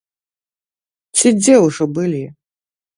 [1.17, 2.23] Ці дзе ўжо былі?